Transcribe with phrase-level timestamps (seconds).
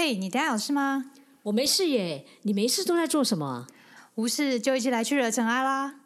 [0.00, 1.06] 嘿，你等下有事吗？
[1.42, 3.66] 我没事耶，你没事都在做什么？
[4.14, 5.96] 无事就一起来去惹尘埃啦！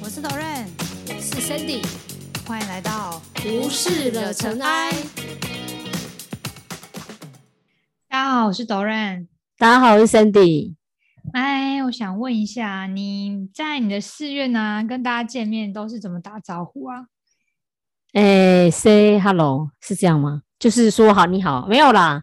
[0.00, 0.64] 我是 Doran，
[1.06, 1.84] 我是 Sandy，
[2.46, 4.90] 欢迎来到无事惹尘埃。
[8.08, 9.26] 大家好，我是 Doran。
[9.58, 10.76] 大家好，我是 Sandy。
[11.32, 17.06] 哎，我想问一下，你在你的寺院呢，跟大家见面都是怎么打招呼啊？
[18.12, 20.42] 哎，say hello 是这样吗？
[20.58, 22.22] 就是说好，你好，没有啦，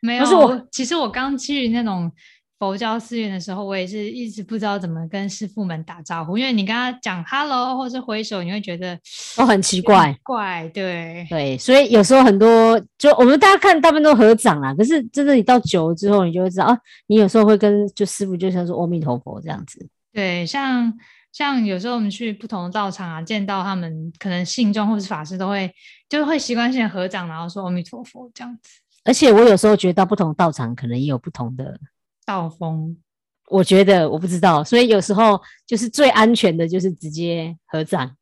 [0.00, 0.24] 没有。
[0.24, 2.10] 不是我，其实我刚去那种
[2.58, 8.98] 佛教寺院的时候，我也是一直不知道怎么跟师傅们打招呼，因为你跟他讲 hello 或是挥手，你会觉得
[9.36, 11.26] 都很奇怪，怪，对。
[11.30, 16.76] 对，所以有时候很多就我们大家看大部分都合掌啦，可是真的你到久了之后，你就会知道啊，
[17.06, 20.92] 你有时候会跟就师傅就像说阿弥陀佛这样子，对，像
[21.32, 25.70] 像有时候我们去不同的道场啊，见到他们可能信众或是法师都会
[26.08, 28.80] 就会习惯性的合掌，然后说阿弥陀佛这样子。
[29.04, 31.78] 而且我有时候觉得到不同道场可能也有不同的
[32.28, 32.94] 道风，
[33.48, 38.14] 我觉得我不知道，所以有时候就是最安全的就是直接合掌，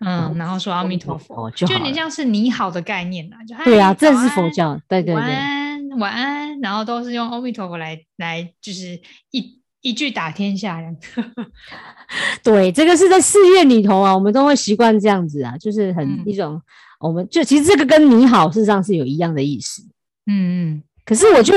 [0.00, 10.94] 嗯，然后说阿弥陀佛，就有点像是你好的概念啊，就对啊，这这是佛教，对对对，晚安晚安，然后都是用阿弥陀佛来来，就是一一句打天下这样。
[11.00, 11.08] 子。
[12.44, 16.22] 对，这个是在寺院里头啊，我们都会习惯这样子啊，就是很嗯。
[16.26, 16.60] 一种，
[17.00, 19.82] 我们就其实这个跟你好事实上是有一样的意思。
[20.26, 20.32] 嗯
[20.76, 21.54] 嗯，可是我就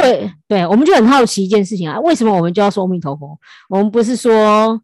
[0.48, 3.38] 对，我们就很好奇一件事情啊，为什么我们就要说阿弥陀佛？
[3.68, 4.82] 我们不是说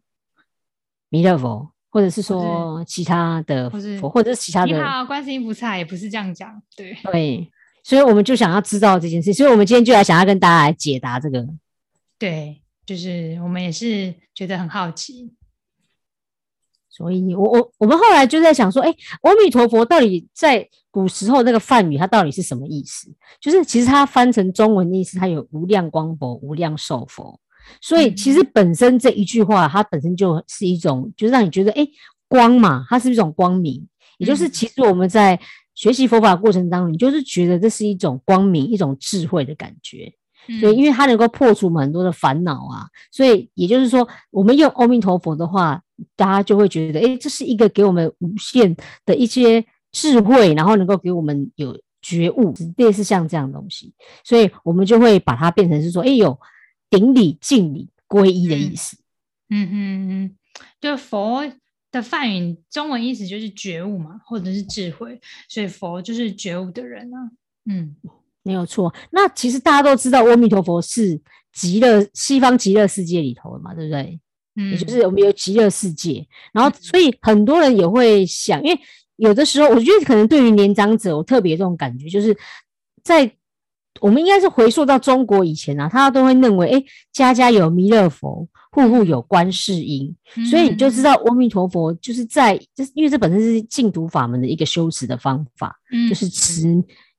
[1.08, 7.50] 弥勒佛，或者是说其他的佛，或者是其他的你好，观世音菩萨也不是这样讲，对，对，
[7.82, 11.48] 所以我们就想要知道这件事，所以我们今天就来想要跟大家来解答这个。
[12.18, 15.32] 对，就是我们也是觉得很好奇，
[16.98, 23.08] 所以我我我们后来就在想说，哎，阿弥陀佛到底在古时候那个梵语它到底是什么意思？
[23.40, 27.38] 就是其实它翻成中文意思，它有无量光佛、无量寿佛。
[27.80, 31.86] 所以其实本身这一句话，它本身就是一种，就是让你觉得，哎，
[32.26, 33.86] 光嘛，它是一种光明。
[34.16, 35.38] 也就是其实我们在
[35.76, 40.12] 学习佛法的过程当中，你就是觉得这是一种光明、一种智慧的感觉。
[40.60, 45.82] 所以，因为它能够破除我们很多的烦恼啊，所以也就是说，我们用阿弥陀佛的话，
[46.16, 53.92] 大家就会觉得，哎，这是一个给我们无限的一些智慧，然后能够给我们有觉悟，类似像这样的东西，
[54.24, 56.38] 所以我们就会把它变成是说，哎，有
[56.90, 58.96] 顶礼、敬礼、皈依的意思。
[59.50, 60.36] 嗯嗯嗯，
[60.80, 61.42] 就佛
[61.90, 67.30] 的梵语中文意思就是觉悟嘛，或者是智慧，所以佛就是觉悟的人啊。
[67.64, 67.96] 嗯，
[68.42, 68.94] 没有错。
[69.10, 71.20] 那其实大家都知道，阿弥陀佛是
[71.52, 74.20] 极乐西方极乐世界里头的嘛，对不对？
[74.58, 78.78] 嗯，也就是我们有极乐世界，然后所以很多人也会想，因为
[79.16, 82.36] 有的时候我觉得可能对于年长者，我特别这种感觉，就是
[83.02, 83.30] 在
[84.00, 90.14] 我们应该是回溯到中国以前啊，他都会认为，哎，家家有弥勒佛，户户有观世音，
[90.50, 96.62] 所以你就知道阿弥陀佛就是在，就是因为这本身是净土法门的一个修持的方法，嗯就是持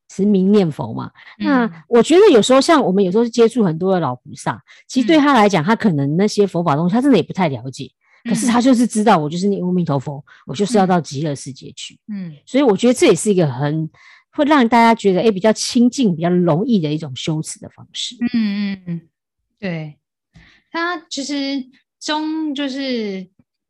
[0.10, 1.10] 持名念佛嘛。
[1.40, 7.90] 嗯那我觉得有时候像我们有时候接触很多的老菩萨，其实对嗯他来讲，他可能那些佛法东西他真的也不太了解，
[8.24, 11.98] 可是嗯他就是知道我就是念阿弥陀佛，我就是要到极乐世界去。
[12.08, 13.90] 嗯所以我觉得这也是一个很
[14.32, 18.16] 会让大家觉得诶比较亲近、比较容易的一种修持的方式。
[18.34, 19.02] 嗯嗯嗯，
[19.60, 19.98] 对，
[20.72, 21.34] 他其实
[22.00, 23.28] 中就是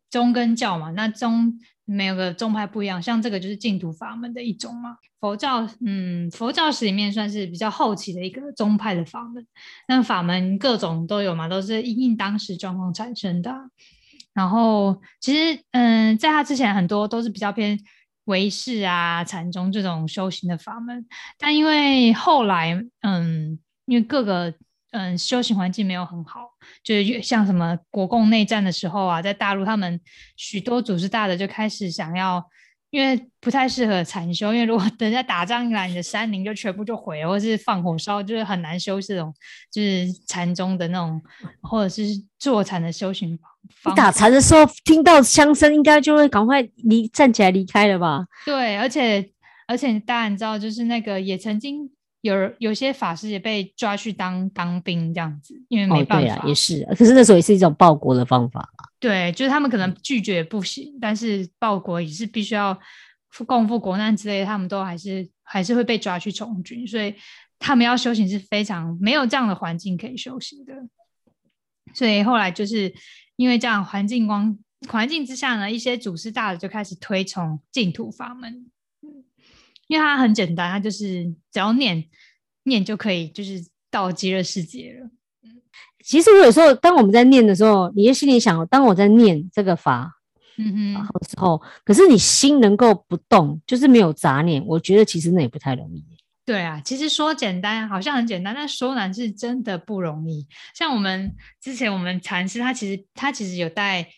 [0.09, 4.97] 宗跟教嘛，那宗每有个宗派不一样，像这个就是净土法门的一种嘛。
[5.19, 9.45] 佛教，嗯，佛教史里面算是比较后期的一个宗派的法门，
[9.89, 13.53] 那法门各种都有嘛，都是因应当时状况产生的。
[14.33, 17.77] 然后其实，嗯，在他之前很多都是比较偏
[18.25, 21.05] 唯识啊、禅宗这种修行的法门，
[21.37, 24.53] 但因为后来，嗯，因为各个
[24.91, 26.41] 嗯修行环境没有很好，
[26.83, 29.99] 就是越像什么国共内战的时候啊，在大陆他们
[30.35, 32.43] 许多组织大的就开始想要，
[32.89, 39.31] 因为不太适合禅修，因为如果 等下打仗一来，你的山林就全部就毁了，或是放火烧，就是很难修这种
[39.71, 41.21] 就是禅宗的那种，
[41.61, 42.03] 或者是
[42.39, 43.37] 坐禅的修行
[43.83, 48.25] 方你打禅的时候听到枪声，应该就会赶快离站起来离开了吧？
[48.43, 49.29] 对，而且
[49.67, 51.87] 而且大家你知道，就是那个也曾经
[52.21, 56.83] 有有些法师也被抓去当当兵这样子，因为没哦，办法，对啊，也是。
[56.97, 58.85] 可是那时候也是一种报国的方法嘛。
[58.99, 62.77] 对，就是他们可能拒绝不行，但是报国也是必须要
[63.47, 67.15] 共赴国难之类的，他们都还是还是会被抓去从军，所以
[67.57, 70.73] 他们要修行是非常没有这样的环境可以修行的。
[71.93, 72.93] 所以后来就是
[73.37, 74.57] 因为这样环境光
[74.89, 78.65] 环境之下呢，一些祖师大的就开始推崇净土法门，
[79.89, 82.05] 因为它很简单，它就是只要念
[82.63, 85.09] 念就可以，就是到极乐世界了。
[86.03, 90.21] 其实我有时候当我们在念的时候，你就心里想，当我在念这个法
[90.57, 96.05] 嗯哼，之后，可是你心能够不动，就是没有杂念，我觉得其实那也不太容易。
[96.45, 100.47] 对啊，其实说简单好像很简单，但说难是真的不容易。
[100.73, 104.09] 像我们之前我们禅师，他其实他其实有带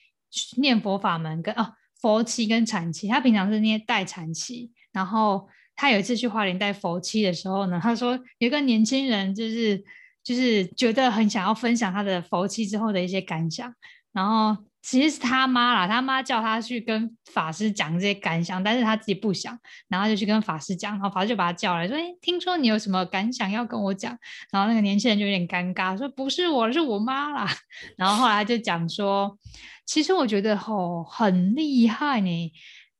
[0.57, 5.47] 念佛法门跟哦佛期跟禅期，他平常是念带禅期，然后
[5.81, 9.83] 他有一次去花莲带佛七的时候呢，他说有一个年轻人就是
[10.23, 13.73] 就是觉得很想要分享他的佛七之后的一些感想，
[14.13, 14.63] 然后。
[14.83, 19.55] 其实是他妈啦，他妈叫他去跟法师讲这些感想，但是他自己不想，
[19.87, 24.17] 然后就去跟法师讲，然后法师就把他叫来说：“哎，听说你有什么感想要跟我讲？”
[24.51, 27.47] 然后那个年轻人就有点尴尬，说：“不是我，是我妈啦。”
[27.95, 29.37] 然后后来就讲说
[29.85, 32.51] ：“其实我觉得吼很厉害呢，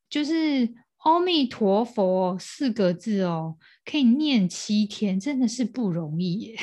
[0.08, 0.72] 就是
[1.04, 6.56] 阿弥陀佛四个字哦，可以念七天，真的是不容易耶，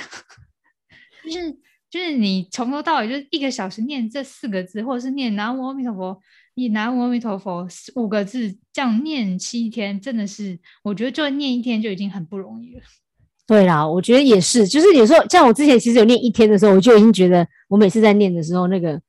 [1.24, 1.58] 就是。”
[1.90, 6.20] 就是你从头到尾就是一个小时念这四个字，或者是念南无阿弥陀佛，
[6.52, 12.82] 你南无阿弥陀佛五个字这样念七天，真的是我觉得就念一天就已经很不容易了。
[13.46, 19.00] 对啦，我觉得也是，就是有时候像我之前其实有念一天的时候，我就已经觉得我每次在念的时候，那个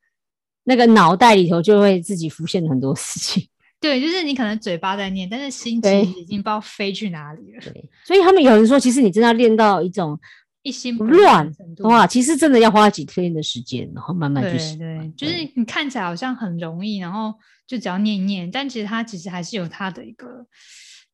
[0.64, 3.46] 那个脑袋里头就会自己浮现很多事情。
[3.80, 7.60] 对，就是你可能嘴巴在念，但是心其实已经不知道飞去哪里了。
[7.62, 10.18] 对，所以他们有人说，其实你真的要练到一种。
[10.62, 11.50] 一心不乱
[11.84, 17.32] 哇，其实真的要花几天的时间，然后慢慢去对对，就是你看起来好像很容易，然后
[17.66, 20.46] 就只要念一念，但其实它其实还是有它的一个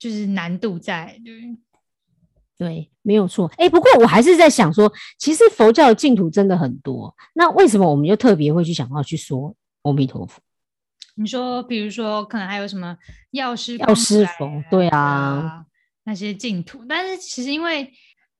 [0.00, 1.32] 就是难度在，对
[2.58, 3.48] 对，没有错。
[3.56, 10.40] 哎，不过我还是在想说，其实佛教的净土真的很多，那为什么我们就特别会去想要去说阿弥陀佛？
[11.16, 12.96] 你说，比如说，可能还有什么
[13.32, 15.66] 药师药师佛，对啊，
[16.04, 17.92] 那些净土，但是其实因为。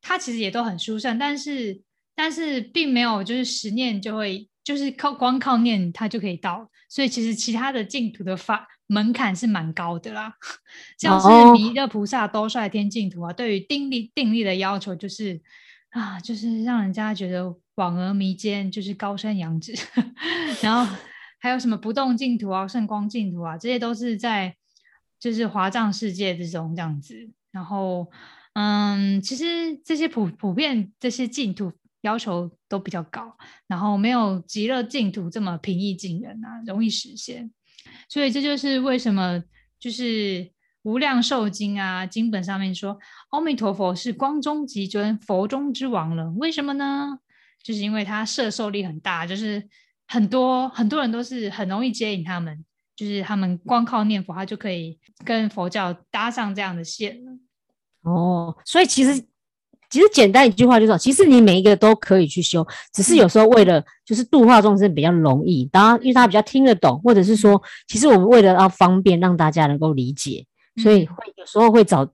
[0.09, 1.83] 它其实也都很殊胜，但是
[2.15, 10.33] 但是并没有就是十念就会就是靠光靠念它就可以到，所以其实其他的净土的法门槛是蛮高的啦，
[10.97, 15.41] 像是弥勒菩萨兜率天净土啊，对于定力定力的要求就是
[15.91, 17.43] 啊，就是让人家觉得
[17.75, 19.75] 恍而弥坚，就是高山仰止，
[20.63, 20.97] 然后
[21.39, 24.57] 还有什么不动净土啊、圣光净土啊，这些都是在
[25.19, 28.11] 就是华藏世界之中这样子，然后。
[28.59, 33.37] 嗯，其实这些普普遍这些净土要求都比较高，
[33.67, 37.53] 然后没有极乐净土这么平易近人啊，容易实现。
[38.09, 39.45] 所以这就是为什么
[39.79, 40.51] 就是
[40.85, 42.99] 无量寿经啊经本上面说
[43.29, 46.31] 阿弥陀佛是光中极尊，佛中之王了。
[46.31, 47.19] 为什么呢？
[47.63, 49.69] 就是因为他摄受力很大，就是
[50.07, 52.65] 很多很多人都是很容易接引他们，
[52.95, 57.33] 就是他们光靠念佛，他就可以跟佛教搭上这样的线了。
[58.03, 59.21] 哦，所以其实
[59.91, 70.47] 其实简单一句话就是，其实你每一个都可以去修，只是有时候为了就是度化众生比较容易，当然因为他比较听得懂，或者是说，其实我们为了要方便让大家能够理解，
[70.83, 72.09] 所以会有时候会找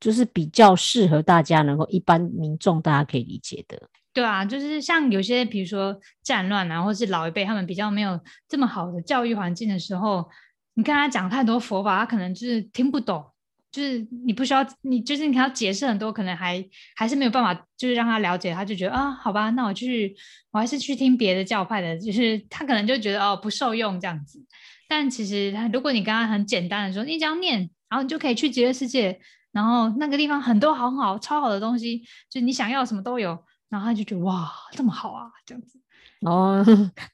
[0.00, 3.80] 就是比较适合大家能够一般民众大家可以理解的。
[4.12, 8.18] 对啊，就是像有些比如说战乱啊，或是老一辈他们比较没有
[8.48, 10.28] 这么好的教育环境的时候，
[10.74, 13.24] 你跟他讲太多佛法，他可能就是听不懂。
[13.70, 16.64] 就是你不需要，你就是你要解释很多，可能还
[16.96, 20.16] 还是没有办法，就是让他了解，他就觉得啊，好吧，那我去，
[20.50, 24.42] 我还是去听别的教派的，就是他可能就觉得哦不受用这样子。
[24.88, 27.58] 但其实，如果你刚刚很简单的说，你只要念，
[27.90, 29.20] 然后你就可以去极乐世界，
[29.52, 33.38] 然后那个地方很多好好超好的东西，就你想要什么都有，
[33.68, 35.78] 然后他就觉得哇，这么好啊，这样子。
[36.22, 36.64] 哦，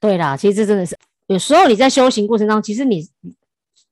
[0.00, 3.08] 对啦，其实这真的是有时候你在修行过程当中，其实你。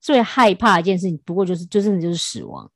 [0.01, 2.69] 最害怕一件事情，不过就是就是就是死亡，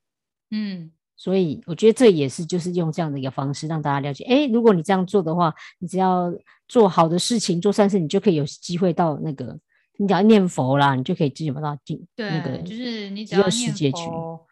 [0.52, 6.32] 嗯，所以我觉得这也是就是用这样的一个方式让大家了解，哎，如果你这样做的话，你只要
[6.68, 9.58] 做好的事情，做善事，你就可以有机会到那个，
[9.98, 14.45] 你只要念佛啦，你就可以进入到进那个就是你只要念佛，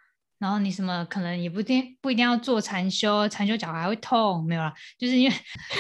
[0.45, 5.35] 然后你什么可能也不一定不一定要做禅修，禅修脚还会痛，没有啦，就是因为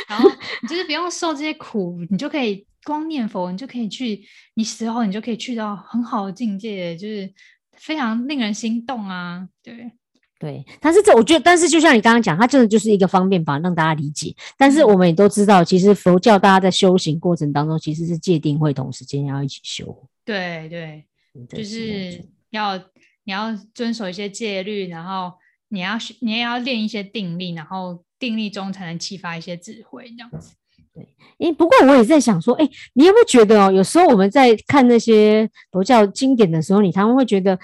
[0.08, 0.30] 然后
[0.62, 2.66] 你就是不用受这些苦，你就可以。
[2.86, 4.22] 光念佛，你就可以去，
[4.56, 7.32] 你死后你就可以去到很好的境界，就是
[7.78, 9.48] 非常令人心动啊！
[9.62, 9.90] 对
[10.38, 14.36] 对，但是这我觉得，但是就像你刚刚讲，它真的就是一个方便法，让大家理解。
[14.58, 20.06] 但是我们也都知道，其实佛教大家在修行过程当中，其实是界定慧同时间要一起修。
[20.22, 21.06] 对对，
[21.48, 22.78] 就是要
[23.24, 25.32] 你要遵守一些戒律，然后
[25.68, 30.54] 你要你也要练一些定力，然后定力中才能启发一些智慧，这样子。
[30.94, 31.08] 对。
[31.38, 37.58] 诶，不过我也在想说，哎，你有没有觉得哦，有时候我们在看那些佛教经典的时候，你常常会觉得，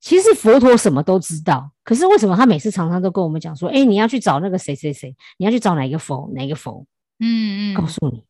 [0.00, 6.84] 其实佛陀什么都知道，可是为什么他每次常常都跟我们讲说，哎，你要去找那个谁谁谁，你要去找哪一个佛，哪一个佛，
[7.20, 8.24] 嗯嗯，告诉你，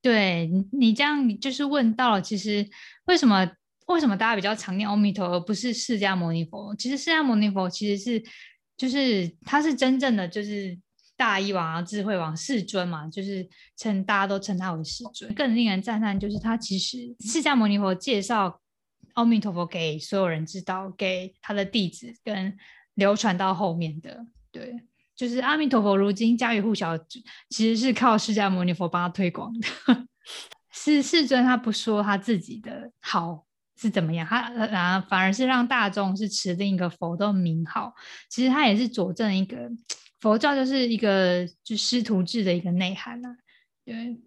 [0.00, 2.66] 对你你这样就是问到了，其实
[3.04, 3.46] 为什么
[3.92, 6.74] 为什么大家比较常念阿弥陀而不是释迦牟尼佛？
[6.76, 8.22] 其实释迦牟尼佛其实是
[8.76, 10.78] 就是他是真正的就是
[11.16, 15.32] 大医王啊，智慧王世尊嘛，就是称大家都称他为世尊。
[15.34, 18.60] 更令人赞叹就是他其实释迦牟尼佛介绍
[19.14, 22.56] 阿弥陀佛给所有人知道，给他的弟子跟
[22.94, 24.74] 流传到后面的，对。
[25.14, 26.96] 就是阿弥陀佛，如今家喻户晓，
[27.50, 30.06] 其实是靠释迦牟尼佛帮他推广的。
[30.72, 33.44] 是世尊他不说他自己的好
[33.82, 37.92] 是怎么样，他啊反而是让大众是持另一个佛的名号。
[38.30, 39.68] 其实他也是佐证一个
[40.20, 43.28] 佛教就是一个就师徒制的一个内涵呐。
[43.84, 44.20] 对，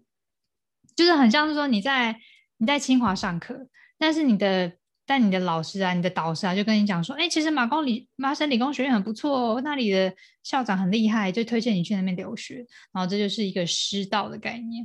[0.94, 2.14] 就是很像是说你在
[2.58, 4.72] 你在清华上课，但是你的。
[5.08, 12.56] 但你的老师啊，你的导师啊，就跟你讲说，哎，其实马工理麻省理工学院很不错哦，那里的校长很厉害，就推荐你去那边留学。
[12.92, 14.84] 然后这就是一个师道的概念，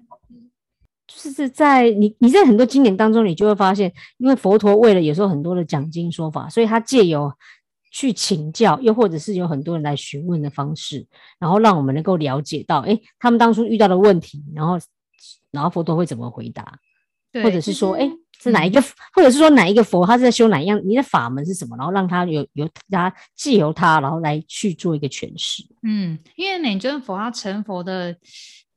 [1.15, 7.32] 就是在你你在很多经典当中，你就会发现，因为佛陀为了有时候很多的讲经说法，所以他借由
[7.91, 11.06] 去请教，又或者是有很多人来询问的方式，
[11.39, 14.80] 然后让我们能够了解到，哎，他们当初遇到的问题，然后
[15.51, 16.80] 然后佛陀会怎么回答，
[17.44, 18.12] 或者是说，哎。
[18.44, 18.82] 是哪一个，
[19.13, 20.82] 或者是说哪一个佛，他是在修哪一样？
[20.84, 21.77] 你的法门是什么？
[21.77, 25.63] 然后让他有有他借由他，然后来去做一个诠释。
[25.84, 28.18] 嗯，因为每尊佛他成佛的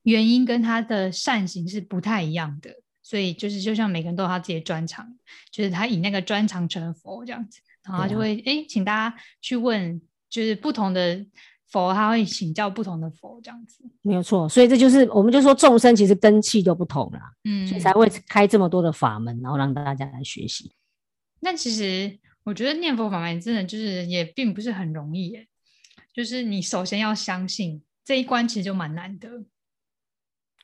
[0.05, 2.71] 原因跟他的善行是不太一样的，
[3.03, 5.05] 所以就是就像每个人都有他自己的专长，
[5.51, 11.25] 就是他以那个专长成佛这样子，然后就会哎，请大家去问，就是不同的。
[11.67, 20.71] 佛他会请教不同的佛，这样子没有错，所以这就是我们就说众生其实根气都不同啦，嗯，所以才会开这么多的法门，然后让大家来学习。
[21.41, 25.47] 那其实我觉得念佛法门真的就是也并不是很容易耶，
[26.13, 29.27] 就是你首先要相信这一关，其实就蛮难的。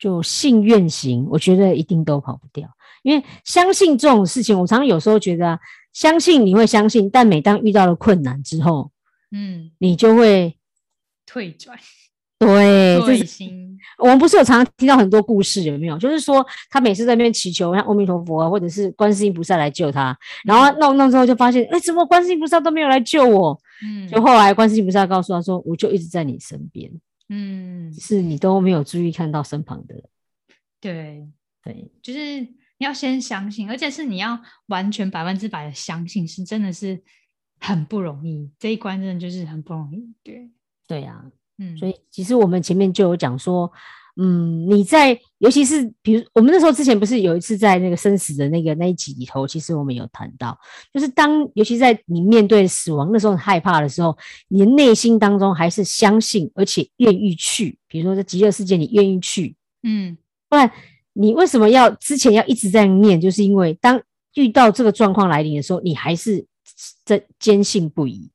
[0.02, 2.68] 就信愿行，我觉得一定都跑不掉，
[3.04, 5.60] 因为相信这种事情，我常常有时候觉得，
[5.94, 8.90] 相信你会相信，但每当遇到了困难之后，
[9.32, 10.58] 嗯，你就会。
[11.28, 11.78] 退转，
[12.40, 13.00] 对。
[13.98, 15.98] 我们不是有常常听到很多故事，有没有？
[15.98, 23.58] 就是说他每次在那边祈求，像阿弥陀佛啊，或者是观世音菩萨来救他，然后弄弄之后就发现，哎，怎么观世音菩萨都没有来救我？
[23.86, 26.92] 嗯，就后来观世音菩萨告诉他说，我就一直在你身边，
[27.34, 30.04] 嗯，是你都没有注意看到身旁的人。
[30.82, 31.26] 对
[31.64, 37.02] 对，就是你要先相信，而且是你要完全百分之百的相信，是真的是
[37.58, 40.52] 很不容易，这一关真的就是很不容易，对。
[40.86, 41.24] 对呀，
[41.58, 43.72] 嗯，所以其实我们前面就有讲说，
[44.18, 50.58] 嗯，你在尤其是比如我们那时候之前不是有一次在那个生死的那个那一集里头，其实我们有谈到，
[50.94, 54.16] 就是当尤其在你面对死亡那时候很害怕的时候，
[54.50, 60.18] 你内心当中还是相信而且愿意去，比如说在极乐世界你愿意去，嗯，
[60.50, 60.70] 不然
[61.14, 63.20] 你为什么要之前要一直在念？
[63.20, 64.02] 就是因为当
[64.36, 66.46] 遇到这个状况来临的时候，你还是
[67.06, 68.30] 在坚信不疑。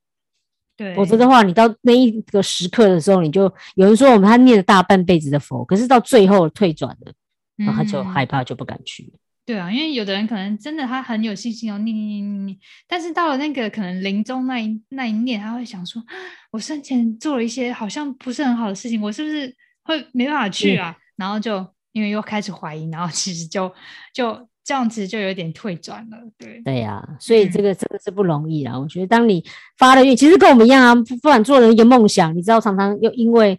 [0.77, 3.45] 对，否则的话，你到那一个时刻的时候，你就
[3.77, 7.13] 有人说我们他念了大半辈子的佛，可是到最后退转了，
[7.57, 9.11] 然后他就害怕，就不敢去。
[9.47, 16.03] 对啊，因为有的人可能真的他很有信心哦，念念念念念，但是到了那个可能临终那一那一念，他会想说，
[16.51, 19.55] 我生前做了一些好像不是很好的事情，我是不是
[19.85, 20.95] 会没办法去啊？
[21.17, 23.73] 然后就因为又开始怀疑，然后其实就
[24.13, 24.47] 就。
[24.67, 28.77] 这样子就有点退转了，对对呀，所以这个真的是不容易啊。
[28.77, 29.45] 我觉得当你
[29.79, 33.57] 发了愿，其实跟我们一样啊，不管做了一个梦想，你知道，常常又因为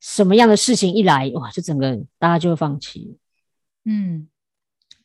[0.00, 3.16] 什么样的事情一来，哇，就整个大家就会放弃。
[3.84, 4.26] 嗯，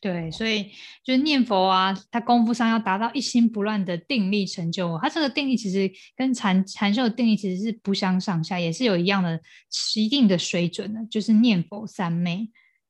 [0.00, 0.64] 对，所以
[1.04, 4.98] 就是念佛啊，他功夫上要达到一心不乱的定力成就。
[5.00, 9.40] 他这个定力其实跟禅禅修的定力其实是不相上下，也是有一样的
[9.94, 12.48] 一定的水准的，就是念佛三昧，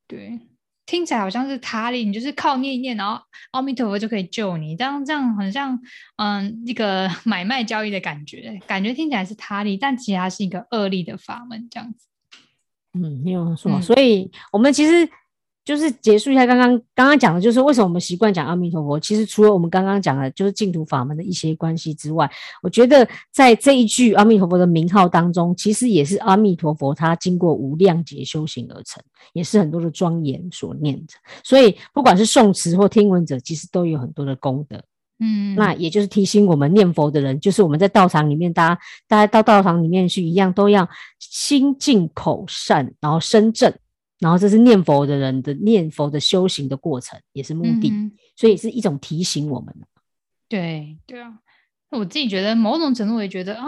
[0.08, 0.40] 对。
[0.86, 3.22] 听起来好像是他利，你就是靠念一念，然后
[3.52, 5.78] 阿弥陀佛就可以救你，这样这样很像
[6.16, 12.08] 嗯一个 买卖交易的感觉，感觉听起来是他利，但其实它是一个恶力的法门，这样子。
[12.92, 15.08] 嗯，没有错，所以我们其实。
[15.64, 19.00] 就是结束一下刚刚刚刚讲的，就是为什么我们习惯讲阿弥陀佛。
[19.00, 22.30] 其实除了我们刚刚讲的，就是净土法门的一些关系之外，
[22.62, 29.02] 我觉得在这一句阿弥陀佛的名号当中，其实也是阿弥陀佛他经过无量劫修行而成，
[29.32, 31.14] 也是很多的庄严所念的。
[31.42, 34.78] 所以不管是诵持或听闻者，其实都有很多的功德。
[35.20, 40.86] 嗯，那也就是提醒我们念佛的人，就是我们在道场里面，大家大家到道场里面去一样，都要
[41.20, 43.72] 心净口善，然后身正。
[44.24, 49.74] 然后这是念佛的人的念佛的修行的过程，也是目的，嗯所以是一种提醒我们。
[50.48, 51.34] 对对啊，
[51.90, 53.66] 那我自己觉得某种程度也觉得啊，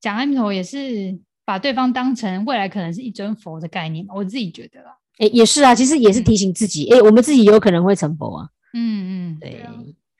[0.00, 4.96] 讲阿弥陀佛也是把对方当成未来可能是一尊佛的概念嘛，我自己觉得啦。
[5.18, 8.48] 哎，也是啊，其实也是提醒自己，哎、我们自己有可能会成佛啊。
[8.72, 9.74] 嗯嗯，对，啊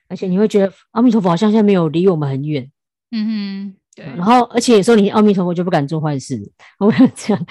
[0.09, 2.69] 而且你会觉得阿弥陀佛好像现在没有离我们很远，
[3.09, 6.39] 嗯哼，对，然后而且有时候你阿弥陀佛就不敢做坏事，
[6.79, 7.45] 我会这样。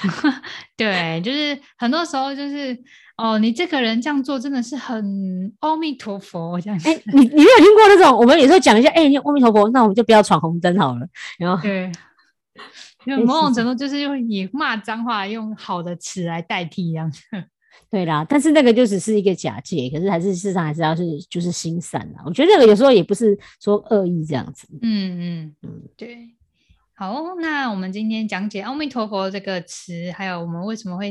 [0.76, 2.78] 对，就是很多时候就是
[3.16, 6.90] 哦，你这个人这样做真的是很阿弥陀佛这样子。
[6.90, 8.14] 哎、你 你没有听过那种？
[8.14, 11.06] 我们有时候讲一下，哎、你阿弥陀佛，那我们就不要闯红灯好了。
[11.38, 11.90] 然后对，
[13.06, 17.22] 因为某种程度就是用以骂脏话用好的词来代替这样子。
[17.90, 22.22] 对啦，但是那个就只是一个假借，可是还是事实上还是要是就是心善啦。
[22.24, 24.68] 我觉得那个有时候也不是说恶意这样子。
[24.82, 26.30] 嗯嗯嗯对。
[26.94, 31.10] 好，那我们今天讲解“阿弥陀佛”这个词，还有我们为什么会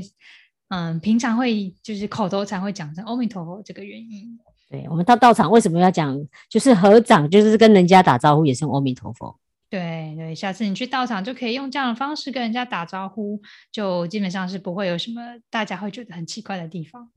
[0.68, 4.38] 嗯平常会就是口头禅会讲成“阿弥陀佛”这个原因。
[4.70, 6.16] 对，我们到道场为什么要讲？
[6.48, 9.36] 就是合掌，就是跟人家打招呼也是用阿弥陀佛。
[9.70, 13.40] 对对，下次你去道场就可以用这样的方式跟人家打招呼，
[13.72, 17.10] 就基本上是不会有什么大家会觉得很奇怪的地方。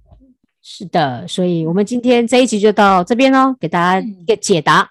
[0.62, 4.90] 是的，所以我们今天这一集就到这边哦，给大家一个解答。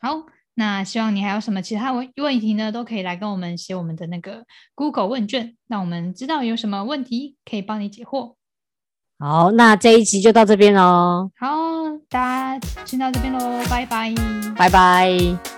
[0.00, 4.44] 好，那希望你还有什么其他问问题呢，都可以来跟我们写我们的那个
[4.74, 8.34] Google 问卷，让我们知道有什么问题可以帮你解惑。
[9.18, 11.48] 好，那这一集就到这边喽，好，
[12.10, 14.12] 大家先到这边喽，拜拜。
[14.54, 15.55] 拜拜。